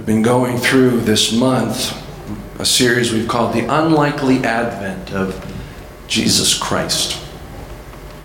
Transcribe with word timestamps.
We've 0.00 0.06
been 0.06 0.22
going 0.22 0.56
through 0.56 1.02
this 1.02 1.30
month 1.30 1.94
a 2.58 2.64
series 2.64 3.12
we've 3.12 3.28
called 3.28 3.52
The 3.52 3.66
Unlikely 3.70 4.38
Advent 4.38 5.12
of 5.12 5.54
Jesus 6.08 6.58
Christ. 6.58 7.22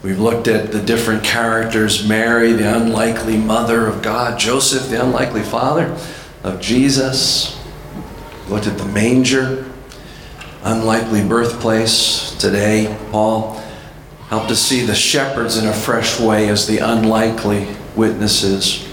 We've 0.01 0.17
looked 0.17 0.47
at 0.47 0.71
the 0.71 0.81
different 0.81 1.25
characters 1.25 2.07
Mary, 2.07 2.53
the 2.53 2.73
unlikely 2.73 3.35
mother 3.35 3.87
of 3.87 4.01
God, 4.01 4.39
Joseph, 4.39 4.89
the 4.89 5.03
unlikely 5.03 5.41
father 5.43 5.93
of 6.45 6.61
Jesus. 6.61 7.61
Looked 8.47 8.67
at 8.67 8.77
the 8.77 8.85
manger, 8.85 9.69
unlikely 10.63 11.27
birthplace. 11.27 12.37
Today, 12.37 12.97
Paul 13.11 13.61
helped 14.29 14.49
us 14.49 14.61
see 14.61 14.85
the 14.85 14.95
shepherds 14.95 15.57
in 15.57 15.67
a 15.67 15.73
fresh 15.73 16.21
way 16.21 16.47
as 16.47 16.67
the 16.67 16.77
unlikely 16.77 17.67
witnesses. 17.97 18.87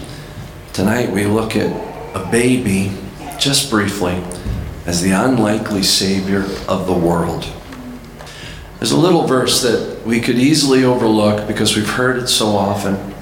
Tonight, 0.72 1.12
we 1.12 1.26
look 1.26 1.54
at 1.54 1.91
a 2.14 2.28
baby, 2.30 2.92
just 3.38 3.70
briefly, 3.70 4.22
as 4.86 5.02
the 5.02 5.10
unlikely 5.10 5.82
Savior 5.82 6.44
of 6.68 6.86
the 6.86 6.92
world. 6.92 7.46
There's 8.78 8.92
a 8.92 8.98
little 8.98 9.26
verse 9.26 9.62
that 9.62 10.04
we 10.04 10.20
could 10.20 10.38
easily 10.38 10.84
overlook 10.84 11.46
because 11.46 11.76
we've 11.76 11.88
heard 11.88 12.16
it 12.16 12.26
so 12.26 12.48
often, 12.48 13.14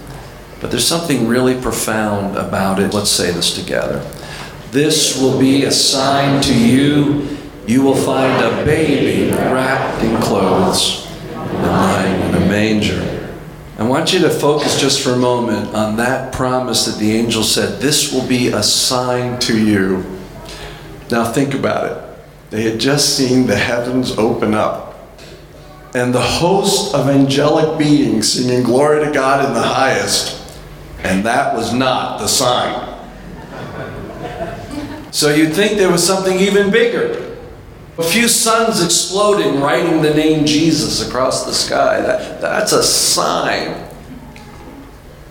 but 0.61 0.70
there's 0.70 0.87
something 0.87 1.28
really 1.28 1.61
profound 1.61 2.37
about 2.37 2.80
it. 2.80 2.95
Let's 2.95 3.11
say 3.11 3.30
this 3.30 3.55
together. 3.55 4.00
This 4.70 5.20
will 5.20 5.38
be 5.38 5.64
a 5.64 5.70
sign 5.70 6.41
to 6.42 6.59
you. 6.59 7.36
You 7.66 7.83
will 7.83 7.95
find 7.95 8.42
a 8.42 8.64
baby 8.64 9.30
wrapped 9.33 10.02
in 10.02 10.20
clothes 10.22 11.06
and 11.34 11.62
lying 11.62 12.20
in 12.22 12.42
a 12.42 12.47
manger. 12.47 13.30
I 13.80 13.84
want 13.84 14.12
you 14.12 14.19
to 14.19 14.29
focus 14.29 14.79
just 14.79 15.01
for 15.01 15.12
a 15.12 15.16
moment 15.16 15.75
on 15.75 15.97
that 15.97 16.34
promise 16.34 16.84
that 16.84 16.98
the 16.98 17.12
angel 17.12 17.43
said, 17.43 17.80
This 17.80 18.12
will 18.12 18.29
be 18.29 18.48
a 18.48 18.62
sign 18.62 19.41
to 19.41 19.59
you. 19.59 20.05
Now 21.11 21.25
think 21.33 21.55
about 21.55 21.91
it. 21.91 22.20
They 22.51 22.70
had 22.70 22.78
just 22.78 23.17
seen 23.17 23.47
the 23.47 23.56
heavens 23.56 24.19
open 24.19 24.53
up 24.53 25.17
and 25.95 26.14
the 26.14 26.20
host 26.20 26.95
of 26.95 27.09
angelic 27.09 27.78
beings 27.78 28.31
singing 28.34 28.64
glory 28.64 29.03
to 29.03 29.11
God 29.12 29.47
in 29.47 29.55
the 29.55 29.62
highest, 29.62 30.61
and 31.03 31.25
that 31.25 31.56
was 31.56 31.72
not 31.72 32.19
the 32.20 32.27
sign. 32.28 32.87
So 35.11 35.34
you'd 35.34 35.55
think 35.55 35.78
there 35.78 35.91
was 35.91 36.06
something 36.06 36.39
even 36.39 36.70
bigger. 36.70 37.30
A 38.01 38.03
few 38.03 38.29
suns 38.29 38.83
exploding, 38.83 39.61
writing 39.61 40.01
the 40.01 40.15
name 40.15 40.47
Jesus 40.47 41.06
across 41.06 41.45
the 41.45 41.53
sky. 41.53 42.01
That, 42.01 42.41
that's 42.41 42.73
a 42.73 42.83
sign. 42.83 43.89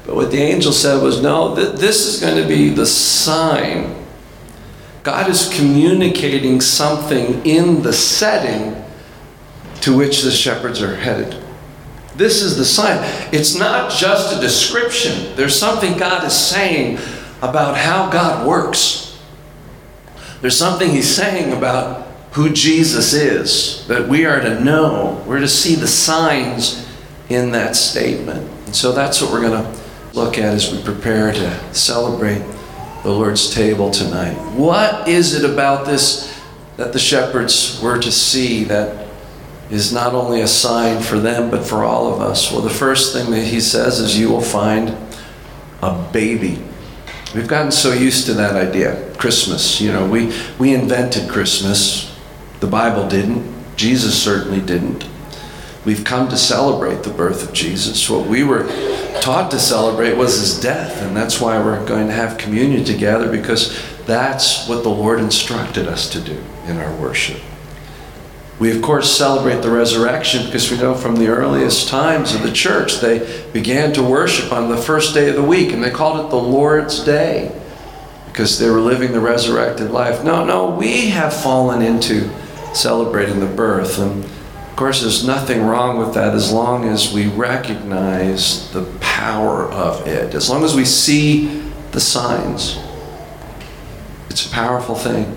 But 0.06 0.16
what 0.16 0.30
the 0.30 0.38
angel 0.38 0.72
said 0.72 1.02
was 1.02 1.20
no, 1.20 1.56
th- 1.56 1.80
this 1.80 2.06
is 2.06 2.22
going 2.22 2.40
to 2.40 2.48
be 2.48 2.70
the 2.70 2.86
sign. 2.86 4.06
God 5.02 5.32
is 5.32 5.52
communicating 5.52 6.62
something 6.62 7.44
in 7.44 7.82
the 7.82 7.92
setting 7.92 8.76
to 9.82 9.98
which 9.98 10.22
the 10.22 10.30
shepherds 10.30 10.80
are 10.80 10.96
headed. 10.96 11.44
This 12.18 12.44
is 12.44 12.56
the 12.56 12.66
sign. 12.66 13.00
It's 13.34 13.58
not 13.58 13.92
just 13.92 14.38
a 14.38 14.40
description, 14.40 15.36
there's 15.36 15.58
something 15.58 15.98
God 15.98 16.24
is 16.24 16.38
saying 16.38 17.00
about 17.42 17.78
how 17.78 18.12
God 18.12 18.46
works. 18.46 19.20
There's 20.42 20.58
something 20.58 20.92
He's 20.92 21.10
saying 21.10 21.52
about 21.52 22.09
who 22.32 22.52
Jesus 22.52 23.14
is 23.14 23.88
that 23.88 24.08
we 24.08 24.26
are 24.26 24.40
to 24.40 24.60
know. 24.60 25.24
We're 25.26 25.40
to 25.40 25.48
see 25.48 25.76
the 25.76 25.88
signs 25.88 26.88
in 27.30 27.52
that 27.52 27.76
statement. 27.76 28.50
And 28.66 28.76
so 28.76 28.92
that's 28.92 29.22
what 29.22 29.32
we're 29.32 29.42
going 29.42 29.64
to 29.64 29.82
look 30.14 30.38
at 30.38 30.54
as 30.54 30.72
we 30.72 30.82
prepare 30.84 31.32
to 31.32 31.74
celebrate 31.74 32.44
the 33.04 33.12
Lord's 33.12 33.54
table 33.54 33.92
tonight. 33.92 34.36
What 34.56 35.08
is 35.08 35.34
it 35.34 35.50
about 35.50 35.86
this 35.86 36.30
that 36.78 36.94
the 36.94 37.00
shepherds 37.00 37.82
were 37.82 38.00
to 38.00 38.12
see 38.12 38.64
that 38.66 39.10
is 39.70 39.94
not 39.94 40.14
only 40.14 40.42
a 40.42 40.48
sign 40.48 41.02
for 41.02 41.20
them, 41.20 41.52
but 41.52 41.64
for 41.64 41.84
all 41.84 42.12
of 42.12 42.22
us. 42.22 42.52
Well, 42.52 42.62
the 42.62 42.70
first 42.70 43.14
thing 43.14 43.32
that 43.32 43.46
he 43.46 43.60
says 43.60 44.00
is, 44.00 44.18
You 44.18 44.30
will 44.30 44.42
find 44.42 44.96
a 45.82 46.10
baby. 46.12 46.62
We've 47.36 47.48
gotten 47.48 47.72
so 47.72 47.94
used 47.94 48.26
to 48.26 48.34
that 48.36 48.56
idea. 48.56 49.14
Christmas, 49.18 49.80
you 49.80 49.92
know, 49.92 50.08
we, 50.08 50.34
we 50.58 50.74
invented 50.74 51.30
Christmas. 51.30 52.09
The 52.60 52.68
Bible 52.68 53.08
didn't. 53.08 53.76
Jesus 53.76 54.22
certainly 54.22 54.62
didn't. 54.62 55.08
We've 55.86 56.04
come 56.04 56.28
to 56.30 56.38
celebrate 56.38 57.04
the 57.04 57.10
birth 57.10 57.48
of 57.48 57.54
Jesus. 57.54 58.10
What 58.10 58.28
we 58.28 58.44
were 58.44 58.68
taught 59.22 59.50
to 59.52 59.60
celebrate 59.60 60.18
was 60.18 60.40
his 60.40 60.60
death, 60.60 61.02
and 61.02 61.16
that's 61.16 61.40
why 61.40 61.58
we're 61.58 61.86
going 61.86 62.08
to 62.08 62.14
have 62.14 62.38
communion 62.38 62.84
together 62.84 63.32
because 63.32 63.82
that's 64.06 64.68
what 64.68 64.84
the 64.84 64.90
Lord 64.90 65.20
instructed 65.20 65.88
us 65.88 66.10
to 66.10 66.20
do 66.20 66.44
in 66.68 66.78
our 66.78 66.94
worship. 66.98 67.40
We, 68.60 68.76
of 68.76 68.82
course, 68.82 69.10
celebrate 69.10 69.62
the 69.62 69.72
resurrection 69.72 70.46
because 70.46 70.70
we 70.70 70.78
know 70.78 70.94
from 70.94 71.16
the 71.16 71.28
earliest 71.28 71.88
times 71.88 72.36
of 72.36 72.44
the 72.44 72.52
church 72.52 73.00
they 73.00 73.44
began 73.54 73.94
to 73.94 74.04
worship 74.04 74.52
on 74.52 74.70
the 74.70 74.76
first 74.76 75.14
day 75.14 75.30
of 75.30 75.36
the 75.36 75.44
week 75.44 75.72
and 75.72 75.82
they 75.82 75.92
called 75.92 76.26
it 76.26 76.30
the 76.30 76.36
Lord's 76.36 77.02
Day 77.06 77.58
because 78.26 78.60
they 78.60 78.70
were 78.70 78.82
living 78.82 79.14
the 79.14 79.22
resurrected 79.22 79.92
life. 79.92 80.26
No, 80.26 80.44
no, 80.44 80.70
we 80.72 81.08
have 81.08 81.34
fallen 81.34 81.82
into 81.82 82.30
celebrating 82.74 83.40
the 83.40 83.46
birth. 83.46 84.00
And 84.00 84.24
of 84.24 84.76
course, 84.76 85.02
there's 85.02 85.26
nothing 85.26 85.64
wrong 85.64 85.98
with 85.98 86.14
that 86.14 86.34
as 86.34 86.52
long 86.52 86.88
as 86.88 87.14
we 87.14 87.28
recognize 87.28 88.72
the 88.72 88.84
power 89.02 89.72
of 89.72 90.08
it, 90.08 90.34
as 90.34 90.50
long 90.50 90.64
as 90.64 90.76
we 90.76 90.86
see 90.86 91.62
the 91.92 92.00
signs. 92.00 92.80
It's 94.30 94.46
a 94.46 94.50
powerful 94.52 94.96
thing. 94.96 95.36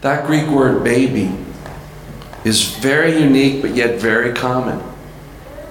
That 0.00 0.26
Greek 0.26 0.48
word 0.48 0.84
baby 0.84 1.36
is 2.44 2.76
very 2.76 3.18
unique 3.20 3.60
but 3.60 3.74
yet 3.74 4.00
very 4.00 4.32
common. 4.32 4.80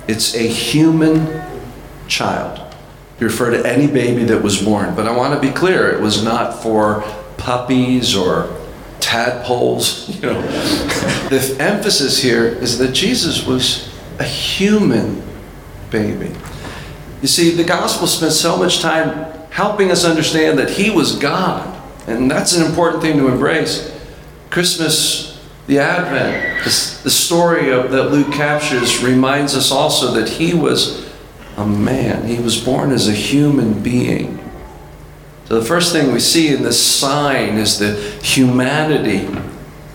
It's 0.07 0.35
a 0.35 0.47
human 0.47 1.41
child. 2.07 2.61
You 3.19 3.27
refer 3.27 3.51
to 3.51 3.65
any 3.65 3.87
baby 3.87 4.25
that 4.25 4.43
was 4.43 4.61
born, 4.61 4.93
but 4.93 5.07
I 5.07 5.15
want 5.15 5.33
to 5.33 5.47
be 5.47 5.53
clear 5.53 5.89
it 5.89 6.01
was 6.01 6.23
not 6.23 6.61
for 6.61 7.01
puppies 7.37 8.15
or 8.15 8.53
tadpoles. 9.05 10.09
You 10.15 10.21
know, 10.21 10.41
the 11.29 11.57
emphasis 11.59 12.21
here 12.21 12.45
is 12.45 12.77
that 12.79 12.93
Jesus 12.93 13.45
was 13.45 13.93
a 14.19 14.23
human 14.23 15.21
baby. 15.91 16.33
You 17.21 17.27
see, 17.27 17.51
the 17.51 17.63
gospel 17.63 18.07
spends 18.07 18.39
so 18.39 18.57
much 18.57 18.81
time 18.81 19.31
helping 19.51 19.91
us 19.91 20.03
understand 20.03 20.57
that 20.59 20.69
he 20.69 20.89
was 20.89 21.17
God, 21.17 21.81
and 22.07 22.29
that's 22.29 22.55
an 22.55 22.65
important 22.65 23.01
thing 23.01 23.17
to 23.17 23.27
embrace. 23.27 23.91
Christmas 24.49 25.35
the 25.67 25.79
Advent, 25.79 26.63
the 26.63 27.09
story 27.09 27.71
of, 27.71 27.91
that 27.91 28.11
Luke 28.11 28.31
captures, 28.31 29.03
reminds 29.03 29.55
us 29.55 29.71
also 29.71 30.11
that 30.13 30.29
he 30.29 30.53
was 30.53 31.09
a 31.57 31.65
man. 31.65 32.27
He 32.27 32.39
was 32.39 32.63
born 32.63 32.91
as 32.91 33.07
a 33.07 33.13
human 33.13 33.81
being. 33.81 34.44
So, 35.47 35.59
the 35.59 35.65
first 35.65 35.93
thing 35.93 36.11
we 36.11 36.19
see 36.19 36.53
in 36.53 36.63
this 36.63 36.83
sign 36.83 37.57
is 37.57 37.77
the 37.77 37.93
humanity 38.23 39.27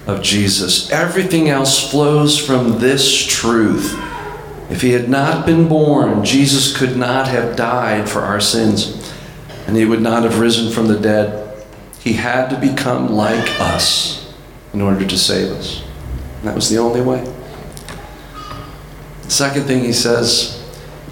of 0.06 0.22
Jesus. 0.22 0.90
Everything 0.92 1.48
else 1.48 1.90
flows 1.90 2.38
from 2.38 2.78
this 2.78 3.26
truth. 3.26 3.98
If 4.70 4.82
he 4.82 4.92
had 4.92 5.08
not 5.08 5.46
been 5.46 5.66
born, 5.66 6.24
Jesus 6.24 6.76
could 6.76 6.96
not 6.96 7.26
have 7.26 7.56
died 7.56 8.08
for 8.08 8.20
our 8.20 8.40
sins, 8.40 9.12
and 9.66 9.76
he 9.76 9.84
would 9.84 10.00
not 10.00 10.22
have 10.22 10.38
risen 10.38 10.72
from 10.72 10.86
the 10.86 10.98
dead. 10.98 11.64
He 11.98 12.12
had 12.12 12.48
to 12.50 12.56
become 12.56 13.08
like 13.08 13.60
us 13.60 14.32
in 14.72 14.80
order 14.80 15.04
to 15.04 15.18
save 15.18 15.50
us. 15.50 15.82
And 16.38 16.48
that 16.48 16.54
was 16.54 16.70
the 16.70 16.78
only 16.78 17.00
way. 17.00 17.24
The 19.22 19.30
second 19.30 19.64
thing 19.64 19.82
he 19.82 19.92
says 19.92 20.64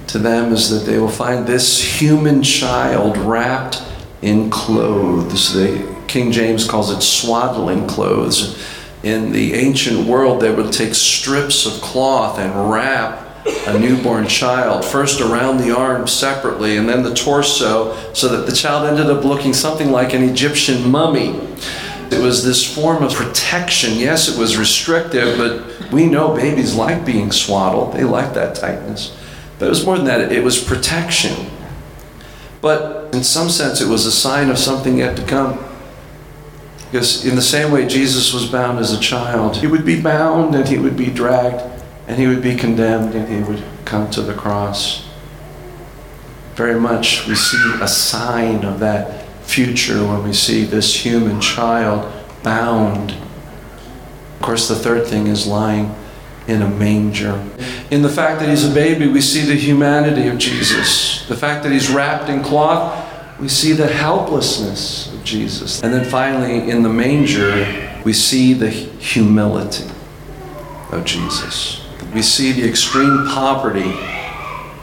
to 0.07 0.19
them 0.19 0.53
is 0.53 0.71
that 0.71 0.91
they 0.91 0.99
will 0.99 1.09
find 1.09 1.45
this 1.45 2.01
human 2.01 2.45
child 2.45 3.19
wrapped 3.19 3.83
in 4.23 4.51
clothes. 4.51 5.53
The 5.53 5.97
King 6.07 6.33
James 6.33 6.69
calls 6.69 6.91
it 6.91 7.03
swaddling 7.03 7.87
clothes. 7.87 8.63
In 9.03 9.33
the 9.33 9.55
ancient 9.55 10.07
world, 10.07 10.41
they 10.41 10.53
would 10.53 10.73
take 10.73 10.95
strips 10.95 11.67
of 11.67 11.81
cloth 11.81 12.39
and 12.39 12.71
wrap 12.71 13.29
a 13.67 13.79
newborn 13.79 14.27
child, 14.27 14.85
first 14.85 15.21
around 15.21 15.59
the 15.59 15.75
arms 15.75 16.13
separately 16.13 16.77
and 16.77 16.89
then 16.89 17.03
the 17.03 17.15
torso, 17.15 18.13
so 18.13 18.29
that 18.29 18.47
the 18.47 18.55
child 18.55 18.87
ended 18.87 19.07
up 19.07 19.25
looking 19.25 19.55
something 19.55 19.91
like 19.91 20.13
an 20.13 20.23
Egyptian 20.23 20.91
mummy. 20.91 21.39
It 22.11 22.23
was 22.23 22.45
this 22.45 22.75
form 22.75 23.03
of 23.03 23.15
protection. 23.15 23.95
Yes, 23.95 24.29
it 24.29 24.39
was 24.39 24.57
restrictive, 24.57 25.39
but 25.39 25.91
we 25.93 26.07
know 26.07 26.35
babies 26.35 26.75
like 26.75 27.05
being 27.05 27.31
swaddled, 27.31 27.95
they 27.95 28.05
like 28.05 28.35
that 28.35 28.57
tightness. 28.57 29.17
But 29.59 29.67
it 29.67 29.71
was 29.71 29.85
more 29.85 29.97
than 29.97 30.07
that, 30.07 30.33
it 30.33 30.43
was 30.43 30.63
protection. 30.63 31.51
But 32.61 33.15
in 33.15 33.23
some 33.23 33.49
sense, 33.49 33.81
it 33.81 33.89
was 33.89 34.07
a 34.07 34.13
sign 34.13 34.51
of 34.51 34.59
something 34.59 34.99
yet 34.99 35.17
to 35.17 35.25
come. 35.25 35.65
Because 36.91 37.25
in 37.27 37.37
the 37.37 37.43
same 37.43 37.71
way 37.71 37.87
Jesus 37.87 38.33
was 38.33 38.51
bound 38.51 38.79
as 38.79 38.93
a 38.93 39.01
child, 39.01 39.59
he 39.59 39.67
would 39.67 39.85
be 39.85 40.01
bound 40.01 40.55
and 40.55 40.67
he 40.67 40.79
would 40.79 40.97
be 40.97 41.11
dragged 41.11 41.63
and 42.07 42.19
he 42.19 42.27
would 42.27 42.43
be 42.43 42.57
condemned 42.57 43.15
and 43.15 43.29
he 43.29 43.43
would 43.43 43.63
come 43.85 44.11
to 44.11 44.23
the 44.23 44.35
cross. 44.35 45.07
Very 46.55 46.81
much 46.81 47.27
we 47.29 47.35
see 47.35 47.75
a 47.81 47.89
sign 47.89 48.65
of 48.65 48.81
that 48.81 49.27
future 49.43 50.07
when 50.07 50.25
we 50.25 50.33
see 50.33 50.65
this 50.65 51.05
human 51.05 51.41
child 51.41 52.11
bound. 52.43 53.13
Of 53.13 54.43
course, 54.43 54.69
the 54.69 54.75
third 54.75 55.07
thing 55.07 55.27
is 55.27 55.47
lying 55.47 55.95
in 56.49 56.63
a 56.63 56.69
manger. 56.69 57.45
In 57.91 58.03
the 58.03 58.09
fact 58.09 58.41
that 58.41 58.49
he's 58.49 58.69
a 58.69 58.75
baby, 58.75 59.07
we 59.07 59.21
see 59.21 59.43
the 59.43 59.55
humanity 59.55 60.29
of 60.29 60.39
Jesus. 60.39 61.27
The 61.29 61.37
fact 61.37 61.63
that 61.63 61.73
he's 61.73 61.91
wrapped 61.91 62.29
in 62.29 62.43
cloth, 62.43 63.39
we 63.39 63.49
see 63.49 63.73
the 63.73 63.87
helplessness 63.87 65.13
of 65.13 65.23
Jesus. 65.23 65.83
And 65.83 65.93
then 65.93 66.05
finally, 66.05 66.71
in 66.71 66.83
the 66.83 66.89
manger, 66.89 68.01
we 68.05 68.13
see 68.13 68.55
the 68.55 68.71
humility 68.71 69.89
of 70.91 71.05
Jesus. 71.05 71.87
We 72.15 72.23
see 72.23 72.53
the 72.53 72.67
extreme 72.67 73.27
poverty, 73.27 73.93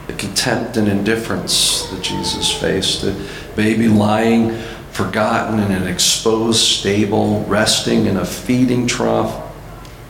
the 0.06 0.14
contempt 0.16 0.76
and 0.76 0.88
indifference 0.88 1.90
that 1.90 2.02
Jesus 2.02 2.52
faced. 2.52 3.02
The 3.02 3.28
baby 3.56 3.88
lying 3.88 4.56
forgotten 4.92 5.58
in 5.58 5.72
an 5.72 5.88
exposed 5.88 6.60
stable, 6.60 7.44
resting 7.44 8.06
in 8.06 8.16
a 8.16 8.24
feeding 8.24 8.86
trough, 8.86 9.42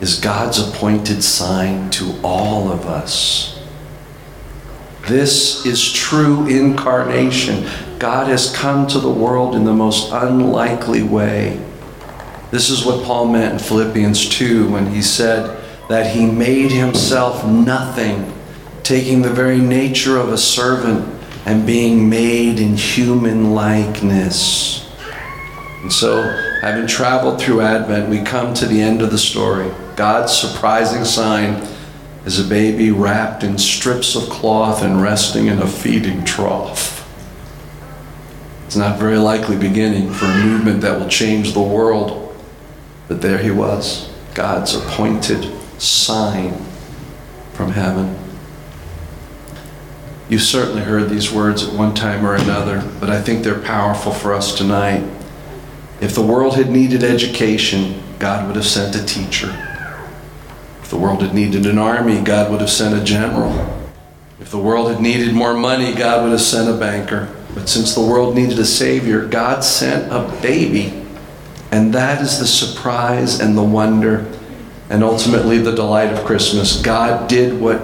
is 0.00 0.20
God's 0.20 0.58
appointed 0.58 1.22
sign 1.22 1.90
to 1.90 2.18
all 2.22 2.70
of 2.70 2.86
us. 2.86 3.58
This 5.06 5.64
is 5.64 5.92
true 5.92 6.46
incarnation. 6.46 7.68
God 7.98 8.26
has 8.26 8.54
come 8.54 8.86
to 8.88 8.98
the 8.98 9.10
world 9.10 9.54
in 9.54 9.64
the 9.64 9.72
most 9.72 10.10
unlikely 10.12 11.02
way. 11.02 11.64
This 12.50 12.70
is 12.70 12.84
what 12.84 13.04
Paul 13.04 13.28
meant 13.28 13.54
in 13.54 13.58
Philippians 13.58 14.28
2 14.28 14.68
when 14.70 14.86
he 14.86 15.02
said 15.02 15.62
that 15.88 16.14
he 16.14 16.26
made 16.26 16.72
himself 16.72 17.46
nothing, 17.46 18.32
taking 18.82 19.22
the 19.22 19.32
very 19.32 19.60
nature 19.60 20.18
of 20.18 20.32
a 20.32 20.38
servant 20.38 21.08
and 21.46 21.64
being 21.64 22.10
made 22.10 22.58
in 22.58 22.76
human 22.76 23.54
likeness. 23.54 24.92
And 25.82 25.92
so, 25.92 26.22
having 26.60 26.88
traveled 26.88 27.40
through 27.40 27.60
Advent, 27.60 28.08
we 28.08 28.22
come 28.22 28.52
to 28.54 28.66
the 28.66 28.82
end 28.82 29.00
of 29.00 29.12
the 29.12 29.18
story. 29.18 29.70
God's 29.96 30.36
surprising 30.36 31.06
sign 31.06 31.66
is 32.26 32.38
a 32.38 32.48
baby 32.48 32.90
wrapped 32.90 33.42
in 33.42 33.56
strips 33.56 34.14
of 34.14 34.28
cloth 34.28 34.82
and 34.82 35.00
resting 35.00 35.46
in 35.46 35.58
a 35.58 35.66
feeding 35.66 36.22
trough. 36.22 37.02
It's 38.66 38.76
not 38.76 38.98
very 38.98 39.16
likely 39.16 39.56
beginning 39.56 40.12
for 40.12 40.26
a 40.26 40.44
movement 40.44 40.82
that 40.82 41.00
will 41.00 41.08
change 41.08 41.54
the 41.54 41.62
world, 41.62 42.36
but 43.08 43.22
there 43.22 43.38
he 43.38 43.50
was, 43.50 44.12
God's 44.34 44.74
appointed 44.74 45.50
sign 45.80 46.52
from 47.54 47.70
heaven. 47.70 48.18
You 50.28 50.38
certainly 50.38 50.82
heard 50.82 51.08
these 51.08 51.32
words 51.32 51.66
at 51.66 51.72
one 51.72 51.94
time 51.94 52.26
or 52.26 52.34
another, 52.34 52.86
but 53.00 53.08
I 53.08 53.22
think 53.22 53.44
they're 53.44 53.60
powerful 53.60 54.12
for 54.12 54.34
us 54.34 54.54
tonight. 54.54 55.08
If 56.02 56.14
the 56.14 56.26
world 56.26 56.56
had 56.56 56.68
needed 56.68 57.02
education, 57.02 58.02
God 58.18 58.46
would 58.46 58.56
have 58.56 58.66
sent 58.66 58.96
a 58.96 59.06
teacher. 59.06 59.65
If 60.86 60.90
the 60.90 60.98
world 60.98 61.20
had 61.20 61.34
needed 61.34 61.66
an 61.66 61.78
army, 61.78 62.20
God 62.20 62.48
would 62.48 62.60
have 62.60 62.70
sent 62.70 62.94
a 62.94 63.02
general. 63.02 63.50
If 64.38 64.52
the 64.52 64.58
world 64.58 64.88
had 64.88 65.00
needed 65.00 65.34
more 65.34 65.52
money, 65.52 65.92
God 65.92 66.22
would 66.22 66.30
have 66.30 66.40
sent 66.40 66.70
a 66.70 66.78
banker. 66.78 67.34
But 67.56 67.68
since 67.68 67.92
the 67.92 68.02
world 68.02 68.36
needed 68.36 68.56
a 68.60 68.64
Savior, 68.64 69.26
God 69.26 69.64
sent 69.64 70.12
a 70.12 70.32
baby. 70.40 71.04
And 71.72 71.92
that 71.92 72.22
is 72.22 72.38
the 72.38 72.46
surprise 72.46 73.40
and 73.40 73.58
the 73.58 73.64
wonder 73.64 74.32
and 74.88 75.02
ultimately 75.02 75.58
the 75.58 75.74
delight 75.74 76.12
of 76.12 76.24
Christmas. 76.24 76.80
God 76.80 77.28
did 77.28 77.60
what 77.60 77.82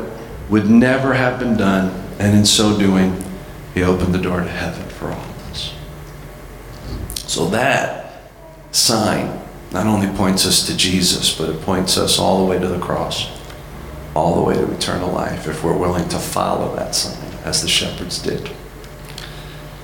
would 0.49 0.71
never 0.71 1.15
have 1.15 1.41
been 1.41 1.57
done, 1.57 1.91
and 2.21 2.37
in 2.37 2.47
so 2.47 2.79
doing, 2.79 3.21
He 3.75 3.83
opened 3.83 4.15
the 4.15 4.23
door 4.23 4.43
to 4.43 4.49
heaven 4.49 4.89
for 4.91 5.07
all 5.07 5.25
of 5.25 5.51
us. 5.51 5.75
So 7.17 7.49
that 7.49 8.23
sign 8.71 9.42
not 9.73 9.87
only 9.87 10.09
points 10.17 10.47
us 10.47 10.67
to 10.67 10.77
Jesus, 10.77 11.37
but 11.37 11.49
it 11.49 11.63
points 11.63 11.97
us 11.97 12.19
all 12.19 12.45
the 12.45 12.51
way 12.51 12.59
to 12.59 12.69
the 12.69 12.79
cross, 12.79 13.31
all 14.15 14.35
the 14.35 14.43
way 14.43 14.55
to 14.55 14.71
eternal 14.73 15.11
life, 15.11 15.49
if 15.49 15.65
we're 15.65 15.77
willing 15.77 16.09
to 16.11 16.19
follow 16.19 16.75
that 16.77 16.95
sign, 16.95 17.33
as 17.45 17.63
the 17.63 17.69
shepherds 17.69 18.21
did. 18.21 18.51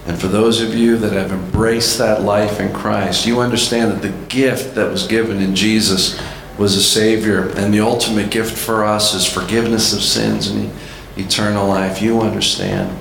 And 0.06 0.18
for 0.18 0.28
those 0.28 0.60
of 0.60 0.74
you 0.74 0.96
that 0.98 1.12
have 1.12 1.32
embraced 1.32 1.98
that 1.98 2.22
life 2.22 2.60
in 2.60 2.72
Christ, 2.72 3.26
you 3.26 3.40
understand 3.40 3.92
that 3.92 4.02
the 4.02 4.26
gift 4.26 4.74
that 4.74 4.90
was 4.90 5.06
given 5.06 5.40
in 5.40 5.54
Jesus 5.54 6.20
was 6.58 6.76
a 6.76 6.82
Savior, 6.82 7.50
and 7.50 7.72
the 7.72 7.80
ultimate 7.80 8.30
gift 8.30 8.56
for 8.56 8.84
us 8.84 9.14
is 9.14 9.26
forgiveness 9.26 9.92
of 9.92 10.02
sins 10.02 10.48
and 10.48 10.70
eternal 11.16 11.66
life. 11.66 12.02
You 12.02 12.20
understand 12.20 12.98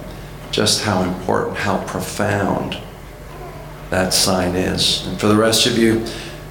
just 0.51 0.83
how 0.83 1.03
important, 1.03 1.57
how 1.57 1.83
profound 1.85 2.77
that 3.89 4.13
sign 4.13 4.55
is. 4.55 5.05
And 5.07 5.19
for 5.19 5.27
the 5.27 5.35
rest 5.35 5.65
of 5.65 5.77
you, 5.77 6.05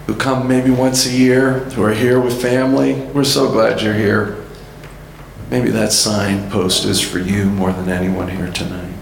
who 0.06 0.14
come 0.14 0.46
maybe 0.46 0.70
once 0.70 1.06
a 1.06 1.12
year, 1.12 1.60
who 1.70 1.82
are 1.82 1.92
here 1.92 2.20
with 2.20 2.40
family. 2.40 2.94
We're 2.94 3.24
so 3.24 3.50
glad 3.50 3.82
you're 3.82 3.94
here. 3.94 4.44
Maybe 5.50 5.70
that 5.70 5.92
signpost 5.92 6.84
is 6.84 7.00
for 7.00 7.18
you 7.18 7.46
more 7.46 7.72
than 7.72 7.88
anyone 7.88 8.28
here 8.28 8.50
tonight. 8.50 8.94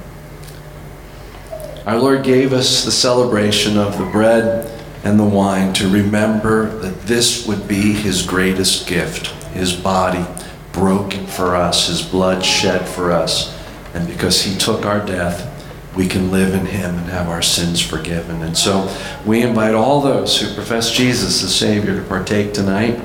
Our 1.87 1.99
Lord 1.99 2.25
gave 2.25 2.55
us 2.55 2.85
the 2.85 2.91
celebration 2.91 3.77
of 3.77 3.99
the 3.99 4.07
bread 4.07 4.71
and 5.05 5.21
the 5.21 5.25
wine 5.25 5.75
to 5.75 5.89
remember 5.89 6.71
that 6.79 7.03
this 7.03 7.47
would 7.47 7.69
be 7.69 7.93
His 7.93 8.23
greatest 8.23 8.87
gift 8.89 9.27
His 9.53 9.75
body 9.75 10.25
broken 10.73 11.27
for 11.27 11.55
us, 11.55 11.89
His 11.89 12.01
blood 12.01 12.43
shed 12.43 12.89
for 12.89 13.13
us. 13.13 13.55
And 13.93 14.09
because 14.09 14.43
He 14.43 14.57
took 14.57 14.87
our 14.87 15.05
death, 15.05 15.54
we 15.97 16.09
can 16.09 16.31
live 16.31 16.55
in 16.55 16.67
Him 16.67 16.97
and 16.97 17.07
have 17.07 17.29
our 17.29 17.43
sins 17.43 17.81
forgiven. 17.81 18.43
And 18.43 18.57
so 18.57 18.95
we 19.25 19.43
invite 19.43 19.75
all 19.75 20.01
those 20.01 20.41
who 20.41 20.53
profess 20.55 20.91
Jesus 20.91 21.43
as 21.43 21.55
Savior 21.55 21.97
to 21.97 22.03
partake 22.09 22.53
tonight. 22.53 23.01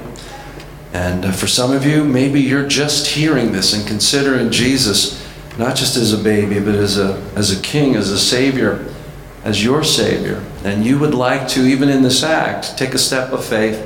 And 0.91 1.25
uh, 1.25 1.31
for 1.31 1.47
some 1.47 1.71
of 1.71 1.85
you, 1.85 2.03
maybe 2.03 2.41
you're 2.41 2.67
just 2.67 3.07
hearing 3.07 3.51
this 3.51 3.73
and 3.73 3.87
considering 3.87 4.49
Jesus 4.49 5.25
not 5.57 5.75
just 5.75 5.97
as 5.97 6.13
a 6.13 6.17
baby, 6.17 6.59
but 6.59 6.75
as 6.75 6.97
a, 6.97 7.21
as 7.35 7.51
a 7.51 7.61
king, 7.61 7.95
as 7.95 8.09
a 8.09 8.17
Savior, 8.17 8.91
as 9.43 9.63
your 9.63 9.83
Savior. 9.83 10.43
And 10.63 10.85
you 10.85 10.97
would 10.99 11.13
like 11.13 11.47
to, 11.49 11.61
even 11.61 11.89
in 11.89 12.01
this 12.01 12.23
act, 12.23 12.77
take 12.77 12.93
a 12.93 12.97
step 12.97 13.33
of 13.33 13.43
faith 13.43 13.85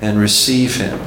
and 0.00 0.18
receive 0.18 0.76
Him. 0.76 1.00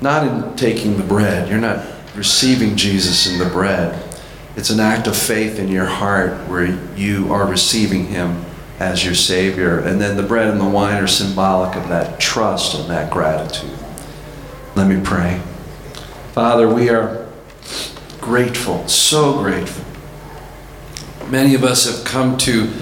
Not 0.00 0.26
in 0.26 0.56
taking 0.56 0.96
the 0.96 1.02
bread, 1.02 1.48
you're 1.48 1.58
not 1.58 1.84
receiving 2.14 2.76
Jesus 2.76 3.26
in 3.26 3.38
the 3.38 3.46
bread 3.46 4.05
it's 4.56 4.70
an 4.70 4.80
act 4.80 5.06
of 5.06 5.16
faith 5.16 5.58
in 5.58 5.68
your 5.68 5.84
heart 5.84 6.32
where 6.48 6.66
you 6.96 7.32
are 7.32 7.46
receiving 7.46 8.06
Him 8.06 8.44
as 8.78 9.04
your 9.04 9.14
Savior. 9.14 9.78
And 9.78 10.00
then 10.00 10.16
the 10.16 10.22
bread 10.22 10.48
and 10.48 10.58
the 10.58 10.68
wine 10.68 11.02
are 11.02 11.06
symbolic 11.06 11.76
of 11.76 11.88
that 11.90 12.18
trust 12.18 12.74
and 12.74 12.88
that 12.88 13.10
gratitude. 13.12 13.78
Let 14.74 14.88
me 14.88 15.00
pray. 15.02 15.40
Father, 16.32 16.72
we 16.72 16.88
are 16.88 17.26
grateful, 18.20 18.88
so 18.88 19.38
grateful. 19.38 19.84
Many 21.28 21.54
of 21.54 21.62
us 21.62 21.84
have 21.84 22.06
come 22.06 22.38
to 22.38 22.72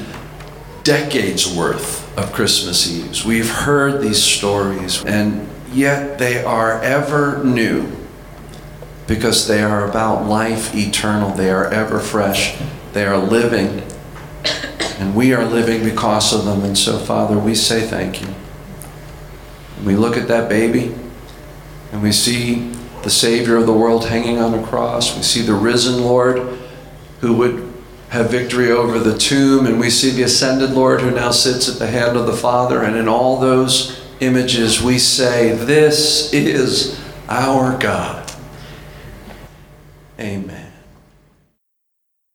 decades 0.84 1.52
worth 1.52 2.16
of 2.16 2.32
Christmas 2.32 2.88
Eves. 2.88 3.25
We've 3.25 3.50
heard 3.50 4.00
these 4.00 4.22
stories, 4.22 5.04
and 5.04 5.49
yet 5.72 6.18
they 6.18 6.44
are 6.44 6.80
ever 6.82 7.42
new 7.42 8.03
because 9.06 9.46
they 9.46 9.62
are 9.62 9.88
about 9.88 10.26
life 10.26 10.75
eternal. 10.75 11.30
They 11.30 11.50
are 11.50 11.66
ever 11.66 12.00
fresh. 12.00 12.56
They 12.92 13.04
are 13.04 13.18
living. 13.18 13.82
And 14.99 15.14
we 15.14 15.34
are 15.34 15.44
living 15.44 15.84
because 15.84 16.32
of 16.32 16.44
them. 16.44 16.64
And 16.64 16.78
so, 16.78 16.99
Father, 16.99 17.38
we 17.38 17.54
say 17.54 17.87
thank 17.87 18.23
you. 18.23 18.28
we 19.84 19.96
look 19.96 20.16
at 20.16 20.28
that 20.28 20.49
baby 20.49 20.94
and 21.92 22.02
we 22.02 22.12
see 22.12 22.73
the 23.02 23.11
Savior 23.11 23.56
of 23.56 23.66
the 23.66 23.73
world 23.73 24.06
hanging 24.06 24.38
on 24.38 24.54
a 24.54 24.66
cross. 24.66 25.16
We 25.16 25.23
see 25.23 25.42
the 25.42 25.54
risen 25.54 26.02
Lord 26.02 26.58
who 27.20 27.34
would 27.34 27.73
have 28.08 28.30
victory 28.30 28.70
over 28.70 28.99
the 28.99 29.18
tomb. 29.18 29.66
And 29.66 29.78
we 29.78 29.90
see 29.90 30.11
the 30.11 30.23
ascended 30.23 30.70
Lord 30.70 31.00
who 31.00 31.11
now 31.11 31.32
sits 31.32 31.68
at 31.68 31.78
the 31.78 31.88
hand 31.88 32.16
of 32.16 32.26
the 32.26 32.32
Father. 32.32 32.82
And 32.82 32.96
in 32.96 33.08
all 33.08 33.38
those 33.38 34.00
images, 34.20 34.82
we 34.82 34.99
say, 34.99 35.52
This 35.52 36.32
is 36.32 37.00
our 37.28 37.76
God. 37.78 38.24
Amen. 40.18 40.63